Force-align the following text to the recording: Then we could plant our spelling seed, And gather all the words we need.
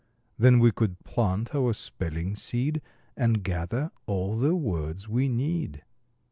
Then 0.35 0.57
we 0.57 0.71
could 0.71 0.97
plant 1.03 1.53
our 1.53 1.73
spelling 1.73 2.35
seed, 2.35 2.81
And 3.15 3.43
gather 3.43 3.91
all 4.07 4.35
the 4.35 4.55
words 4.55 5.07
we 5.07 5.27
need. 5.29 5.83